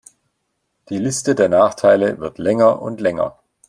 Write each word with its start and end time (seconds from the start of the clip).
Die 0.89 0.97
Liste 0.97 1.35
der 1.35 1.47
Nachteile 1.47 2.17
wird 2.19 2.39
länger 2.39 2.81
und 2.81 2.99
länger. 3.01 3.37